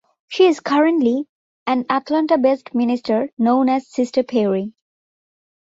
She 0.29 0.47
is 0.47 0.59
currently 0.61 1.27
an 1.67 1.85
Atlanta-based 1.87 2.73
minister, 2.73 3.29
known 3.37 3.69
as 3.69 3.87
"Sister 3.87 4.23
Perri". 4.23 4.73